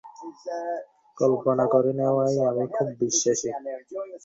[1.17, 3.49] কল্পনা করে নেওয়ায় আমি খুব বিশ্বাসী।